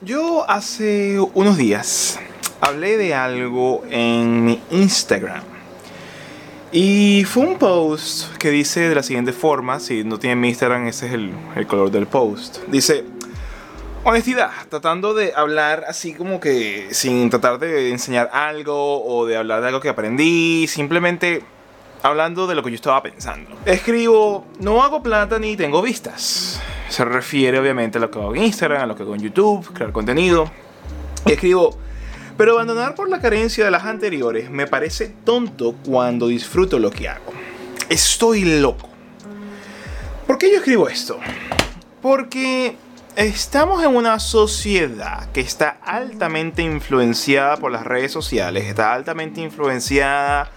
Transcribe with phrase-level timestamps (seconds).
[0.00, 2.20] Yo hace unos días
[2.60, 5.42] hablé de algo en mi Instagram.
[6.70, 10.86] Y fue un post que dice de la siguiente forma, si no tienen mi Instagram,
[10.86, 12.58] ese es el, el color del post.
[12.68, 13.06] Dice,
[14.04, 19.62] honestidad, tratando de hablar así como que sin tratar de enseñar algo o de hablar
[19.62, 21.42] de algo que aprendí, simplemente
[22.04, 23.50] hablando de lo que yo estaba pensando.
[23.64, 26.62] Escribo, no hago plata ni tengo vistas.
[26.88, 29.72] Se refiere obviamente a lo que hago en Instagram, a lo que hago en YouTube,
[29.72, 30.50] crear contenido.
[31.26, 31.76] Escribo,
[32.36, 37.08] pero abandonar por la carencia de las anteriores me parece tonto cuando disfruto lo que
[37.08, 37.32] hago.
[37.88, 38.88] Estoy loco.
[40.26, 41.18] ¿Por qué yo escribo esto?
[42.00, 42.76] Porque
[43.16, 50.50] estamos en una sociedad que está altamente influenciada por las redes sociales, está altamente influenciada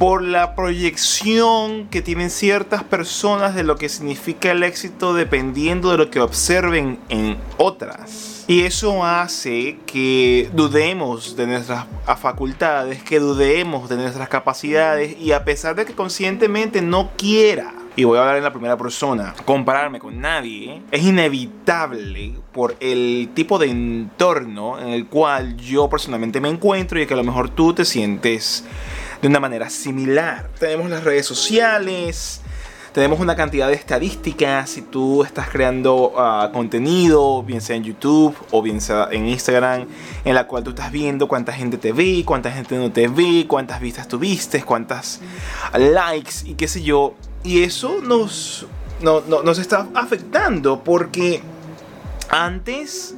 [0.00, 5.98] por la proyección que tienen ciertas personas de lo que significa el éxito dependiendo de
[5.98, 8.44] lo que observen en otras.
[8.48, 11.84] Y eso hace que dudemos de nuestras
[12.18, 18.04] facultades, que dudemos de nuestras capacidades y a pesar de que conscientemente no quiera y
[18.04, 23.58] voy a hablar en la primera persona, compararme con nadie, es inevitable por el tipo
[23.58, 27.74] de entorno en el cual yo personalmente me encuentro y que a lo mejor tú
[27.74, 28.64] te sientes
[29.20, 30.48] de una manera similar.
[30.58, 32.40] Tenemos las redes sociales,
[32.92, 34.70] tenemos una cantidad de estadísticas.
[34.70, 39.86] Si tú estás creando ah, contenido, bien sea en YouTube o bien sea en Instagram,
[40.24, 43.46] en la cual tú estás viendo cuánta gente te ve, cuánta gente no te ve,
[43.46, 45.20] cuántas vistas tuviste, cuántas
[45.72, 47.14] likes y qué sé yo.
[47.44, 48.66] Y eso nos,
[49.00, 51.42] nos está afectando porque
[52.28, 53.14] antes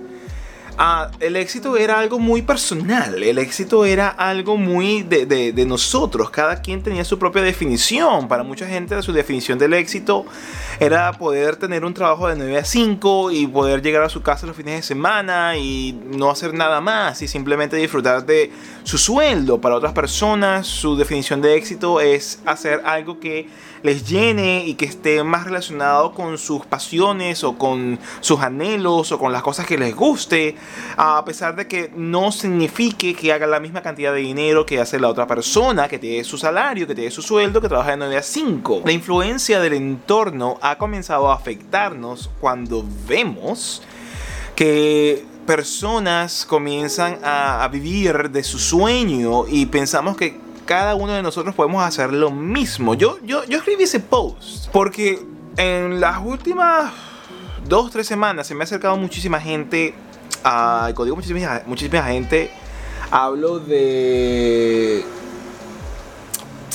[0.78, 6.62] Ah, el éxito era algo muy personal, el éxito era algo muy de, nosotros, cada
[6.62, 10.25] quien tenía su propia definición, para mucha gente su definición del éxito
[10.84, 14.48] era poder tener un trabajo de 9 a 5 y poder llegar a su casa
[14.48, 18.50] los fines de semana y no hacer nada más y simplemente disfrutar de
[18.83, 19.61] su sueldo.
[19.61, 23.48] Para otras personas su definición de éxito es hacer algo que
[23.84, 29.18] les llene y que esté más relacionado con sus pasiones o con sus anhelos o
[29.18, 30.57] con las cosas que les guste,
[30.96, 34.98] a pesar de que no signifique que haga la misma cantidad de dinero que hace
[34.98, 38.17] la otra persona, que tiene su salario, que tiene su sueldo, que trabaja de 9
[38.17, 38.83] a 5.
[38.84, 43.83] La influencia del entorno ha comenzado a afectarnos cuando vemos
[44.55, 51.55] que personas comienzan a, vivir de su sueño y pensamos que cada uno de nosotros
[51.55, 52.94] podemos hacer lo mismo.
[52.94, 55.24] Yo, yo, yo escribí ese post porque
[55.56, 56.92] en las últimas
[57.68, 59.94] dos, tres semanas se me ha acercado muchísima gente.
[60.44, 62.50] A, digo muchísima, muchísima gente,
[63.10, 65.04] hablo de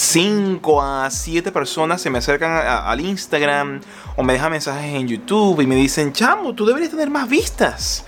[0.09, 3.81] 5 a 7 personas se me acercan al Instagram
[4.16, 8.06] o me dejan mensajes en YouTube y me dicen, chamo, tú deberías tener más vistas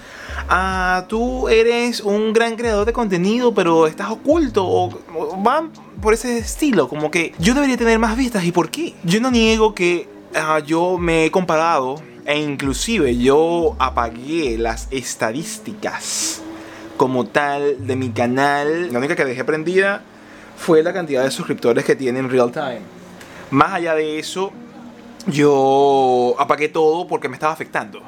[0.47, 4.89] ah, tú eres un gran creador de contenido, pero estás oculto, o,
[5.41, 5.71] van
[6.01, 8.93] por ese estilo, como que yo debería tener más vistas, ¿y por qué?
[9.03, 16.41] Yo no niego que ah, yo me he comparado e inclusive yo apagué las estadísticas
[16.95, 18.93] como tal de mi canal.
[18.93, 20.03] La única que dejé prendida
[20.59, 22.81] fue la cantidad de suscriptores que tiene en real time.
[23.49, 24.51] Más allá de eso,
[25.25, 28.01] yo apagué todo porque me estaba afectando.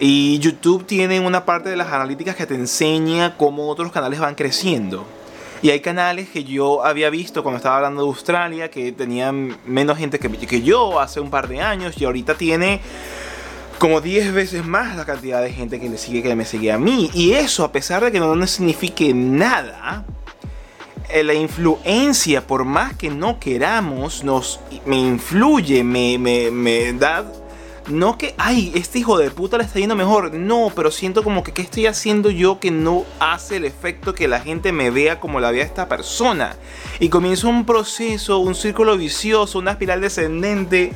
[0.00, 4.34] Y YouTube tiene una parte de las analíticas que te enseña cómo otros canales van
[4.34, 5.04] creciendo.
[5.60, 9.98] Y hay canales que yo había visto cuando estaba hablando de Australia que tenían menos
[9.98, 12.80] gente que, que yo hace un par de años y ahorita tiene
[13.78, 16.78] como 10 veces más la cantidad de gente que le sigue que me sigue a
[16.78, 17.10] mí.
[17.12, 20.04] Y eso, a pesar de que no, signifique nada,
[21.24, 27.24] la influencia, por más que no queramos, nos, me influye, me, me, me da
[27.88, 30.34] no que, ay, este hijo de puta le está yendo mejor.
[30.34, 34.28] No, pero siento como que, ¿qué estoy haciendo yo que no hace el efecto que
[34.28, 36.56] la gente me vea como la vea esta persona?
[37.00, 40.92] Y comienza un proceso, un círculo vicioso, una espiral descendente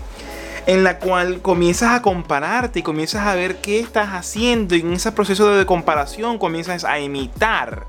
[0.66, 4.92] en la cual comienzas a compararte y comienzas a ver qué estás haciendo y en
[4.92, 7.86] ese proceso de comparación comienzas a imitar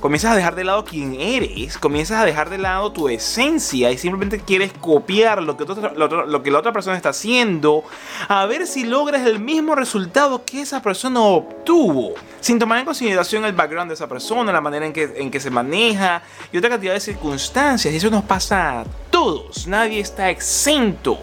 [0.00, 3.98] comienzas a dejar de lado quién eres, comienzas a dejar de lado tu esencia y
[3.98, 7.84] simplemente quieres copiar lo que, lo, que la otra persona está haciendo
[8.28, 13.44] a ver si logras el mismo resultado que esa persona obtuvo, sin tomar en consideración
[13.44, 16.70] el background de esa persona, la manera en que, en que se maneja y otra
[16.70, 17.92] cantidad de circunstancias.
[17.92, 21.18] Y eso nos pasa a todos, nadie está exento.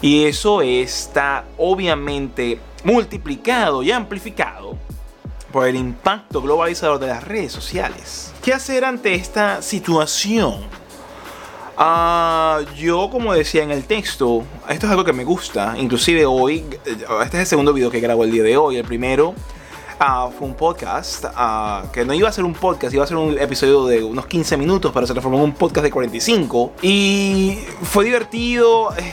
[0.00, 4.76] Y eso está obviamente multiplicado y amplificado
[5.52, 8.32] por el impacto globalizador de las redes sociales.
[8.42, 10.56] ¿Qué hacer ante esta situación?
[11.76, 15.74] Ah, yo, como decía en el texto, esto es algo que me gusta.
[15.78, 18.76] Inclusive hoy, eh, este es el segundo video que grabo el día de hoy.
[18.76, 19.34] El primero
[19.98, 23.16] ah, fue un podcast, ah, que no iba a ser un podcast, iba a ser
[23.16, 26.72] un episodio de unos 15 minutos, pero se transformó en un podcast de 45.
[26.82, 29.12] Y fue divertido eh,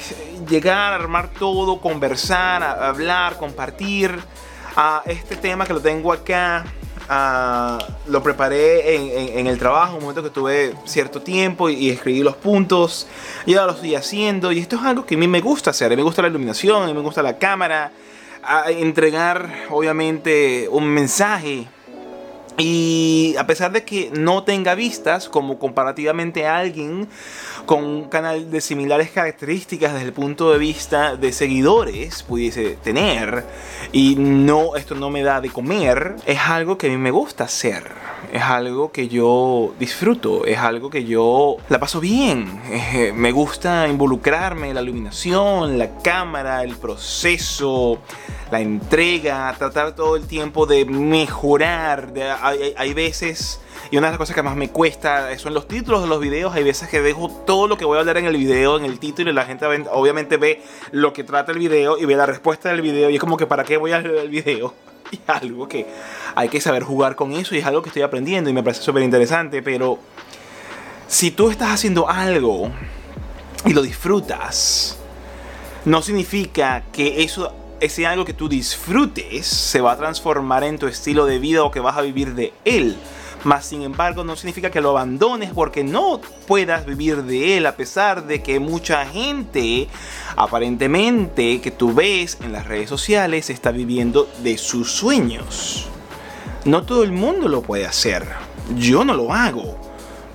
[0.50, 4.20] llegar armar todo, conversar, hablar, compartir
[4.82, 6.64] a este tema que lo tengo acá.
[8.08, 13.06] lo preparé en, el trabajo, un momento que tuve cierto tiempo y, escribí los puntos.
[13.46, 14.54] Y ahora lo estoy haciendo.
[14.54, 15.88] Y esto es algo que a mí me gusta hacer.
[15.88, 17.92] A mí me gusta la iluminación, a mí me gusta la cámara.
[18.42, 21.68] A entregar, obviamente, un mensaje
[22.60, 27.08] y a pesar de que no tenga vistas, como comparativamente alguien
[27.66, 33.46] con un canal de similares características desde el punto de vista de seguidores pudiese tener,
[33.92, 37.46] y no, esto no me da de comer, es algo que a mí me gusta
[37.46, 38.10] hacer.
[38.32, 42.62] Es algo que yo disfruto, es algo que yo la paso bien.
[42.70, 47.98] Eh, me gusta involucrarme en la iluminación, la cámara, el proceso,
[48.52, 52.14] la entrega, tratar todo el tiempo de mejorar.
[52.50, 53.60] Hay, veces,
[53.92, 56.54] y una de las cosas que más me cuesta son los títulos de los videos.
[56.54, 59.00] Hay veces que dejo todo lo que voy a hablar en el video, en el
[59.00, 60.62] título, y la gente obviamente ve
[60.92, 63.10] lo que trata el video y ve la respuesta del video.
[63.10, 64.74] Y es como que, ¿para qué voy a ver el video?
[65.12, 65.88] Y algo que
[66.36, 68.84] hay que saber jugar con eso y es algo que estoy aprendiendo y me parece
[68.84, 69.64] súper interesante.
[69.64, 69.98] Pero
[71.08, 72.70] si tú estás haciendo algo
[73.66, 75.00] y lo disfrutas,
[75.86, 80.88] no significa que eso ese algo que tú disfrutes se va a transformar en tu
[80.88, 82.98] estilo de vida o que vas a vivir de él.
[83.44, 87.76] Más sin embargo, no significa que lo abandones porque no puedas vivir de él, a
[87.76, 89.88] pesar de que mucha gente,
[90.36, 95.88] aparentemente, que tú ves en las redes sociales, está viviendo de sus sueños.
[96.66, 98.28] No todo el mundo lo puede hacer.
[98.76, 99.89] Yo no lo hago.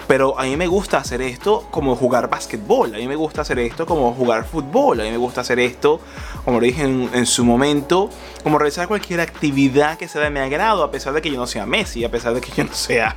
[0.07, 3.59] Pero a mí me gusta hacer esto como jugar básquetbol, a mí me gusta hacer
[3.59, 6.01] esto como jugar fútbol, a mí me gusta hacer esto,
[6.45, 8.11] como lo dije en, su momento,
[8.43, 11.47] como realizar cualquier actividad que sea de mi agrado, a pesar de que yo no
[11.47, 13.17] sea Messi, a pesar de que yo no sea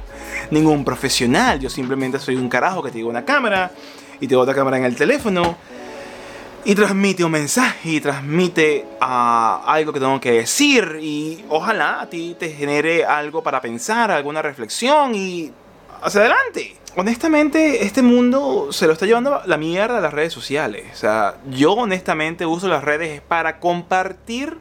[0.49, 3.71] ningún profesional, yo simplemente soy un carajo que tengo una cámara
[4.21, 5.57] y tengo otra cámara en el teléfono
[6.63, 12.09] y transmite un mensaje y transmite ah, algo que tengo que decir y ojalá a
[12.09, 15.51] ti te genere algo para pensar, alguna reflexión y
[16.01, 16.75] hacia adelante.
[16.95, 20.85] Honestamente, este mundo se lo está llevando la mierda a las redes sociales.
[20.94, 24.57] O sea, yo honestamente uso las redes para compartir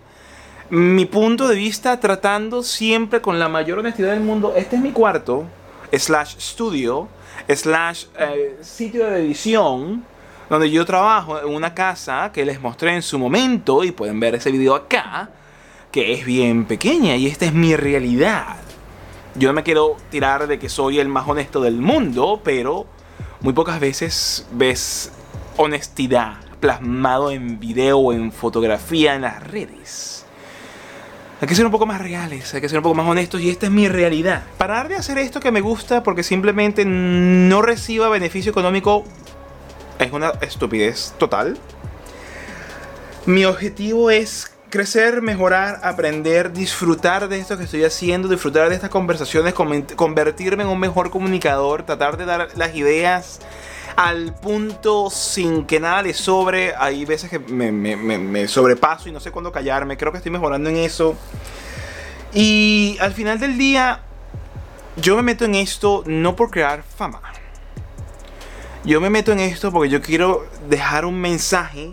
[0.69, 4.53] mi punto de vista tratando siempre con la mayor honestidad del mundo.
[4.57, 5.45] Este es mi cuarto,
[5.93, 7.09] slash studio,
[7.49, 10.05] slash eh, sitio de edición,
[10.51, 14.35] donde yo trabajo en una casa que les mostré en su momento y pueden ver
[14.35, 15.31] ese video acá,
[15.91, 18.57] que es bien pequeña y esta es mi realidad.
[19.39, 22.87] Yo no me quiero tirar de que soy el más honesto del mundo, pero
[23.41, 25.13] muy pocas veces ves
[25.59, 30.25] honestidad plasmado en video en fotografía en las redes.
[31.39, 33.51] Hay que ser un poco más reales, hay que ser un poco más honestos y
[33.51, 34.43] esta es mi realidad.
[34.57, 39.05] Parar de hacer esto que me gusta porque simplemente no reciba beneficio económico
[39.99, 41.59] es una estupidez total.
[43.27, 48.91] Mi objetivo es crecer, mejorar, aprender, disfrutar de esto que estoy haciendo, disfrutar de estas
[48.91, 53.41] conversaciones, convertirme en un mejor comunicador, tratar de dar las ideas
[53.97, 56.75] al punto sin que nada le sobre.
[56.77, 59.97] Hay veces que me, sobrepaso y no sé cuándo callarme.
[59.97, 61.17] Creo que estoy mejorando en eso.
[62.33, 64.01] Y al final del día,
[64.97, 67.23] yo me meto en esto no por crear fama.
[68.85, 71.93] Yo me meto en esto porque yo quiero dejar un mensaje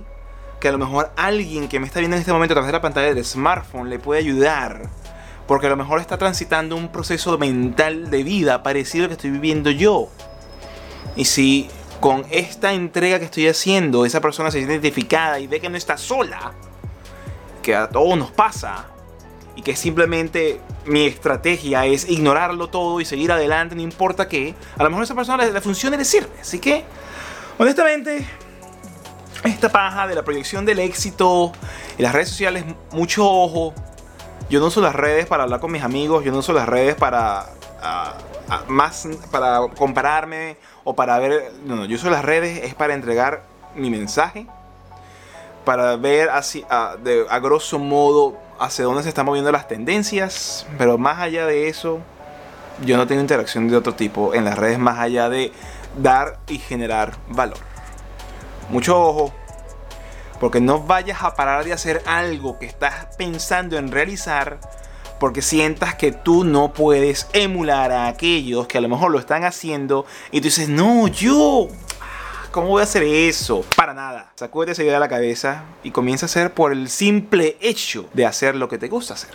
[0.63, 2.71] que a lo mejor alguien que me está viendo en este momento a través de
[2.71, 4.89] la pantalla del smartphone le puede ayudar.
[5.45, 9.31] Porque a lo mejor está transitando un proceso mental de vida parecido al que estoy
[9.31, 10.07] viviendo yo.
[11.17, 15.59] Y si con esta entrega que estoy haciendo, esa persona se siente identificada y ve
[15.59, 16.53] que no está sola,
[17.61, 18.85] que a todos nos pasa,
[19.57, 24.83] y que simplemente mi estrategia es ignorarlo todo y seguir adelante, no importa qué, a
[24.83, 26.31] lo mejor esa persona le, funciona y le sirve.
[26.39, 26.85] Así que,
[27.57, 28.25] honestamente,
[29.43, 31.51] esta paja de la proyección del éxito
[31.97, 33.73] y las redes sociales, mucho ojo.
[34.49, 36.95] Yo no uso las redes para hablar con mis amigos, yo no uso las redes
[36.95, 37.45] para
[38.67, 43.43] más para compararme o para ver, no, no, yo uso las redes es para entregar
[43.75, 44.45] mi mensaje,
[45.65, 50.67] para ver así a, de, a grosso modo hacia dónde se están moviendo las tendencias,
[50.77, 51.99] pero más allá de eso,
[52.85, 55.51] yo no tengo interacción de otro tipo en las redes más allá de
[55.97, 57.72] dar y generar valor.
[58.69, 59.33] Mucho ojo,
[60.39, 64.59] porque no vayas a parar de hacer algo que estás pensando en realizar
[65.19, 69.45] porque sientas que tú no puedes emular a aquellos que a lo mejor lo están
[69.45, 71.69] haciendo y tú dices, no, yo,
[72.51, 73.63] ¿cómo voy a hacer eso?
[73.77, 74.33] Para nada.
[74.35, 78.25] Sacúdete esa idea de la cabeza y comienza a hacer por el simple hecho de
[78.25, 79.31] hacer lo que te gusta hacer.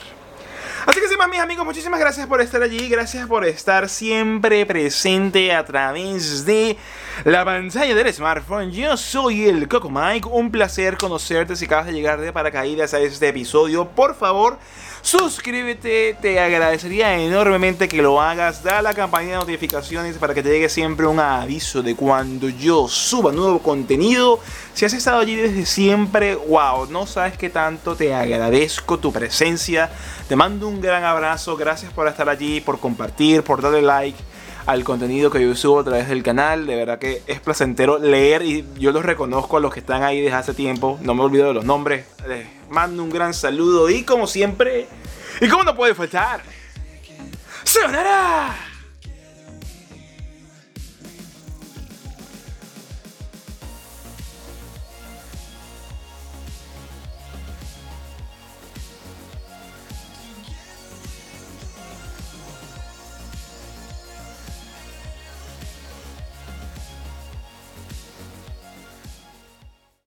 [0.87, 2.89] Así que más, mis amigos, muchísimas gracias por estar allí.
[2.89, 6.77] Gracias por estar siempre presente a través de
[7.25, 8.71] la pantalla del smartphone.
[8.71, 10.29] Yo soy el Coco Mike.
[10.31, 13.89] Un placer conocerte si acabas de llegar de paracaídas a este episodio.
[13.89, 14.59] Por favor,
[15.03, 16.17] suscríbete.
[16.21, 18.63] Te agradecería enormemente que lo hagas.
[18.63, 22.87] Da la campanita de notificaciones para que te llegue siempre un aviso de cuando yo
[22.89, 24.39] suba nuevo contenido.
[24.75, 29.91] Si has estado allí desde siempre, wow, no sabes qué tanto te agradezco tu presencia.
[30.29, 31.57] Te mando un gran abrazo.
[31.57, 34.19] Gracias por estar allí, por compartir, por darle like
[34.69, 36.67] al contenido que yo subo a través del canal.
[36.67, 40.21] De verdad que es placentero leer y yo los reconozco a los que están ahí
[40.21, 40.99] desde hace tiempo.
[41.01, 42.05] No me olvido de los nombres.
[42.29, 44.87] Les mando un gran saludo y como siempre,
[45.41, 46.43] y como no puede faltar,
[47.65, 48.68] ¡Sonará!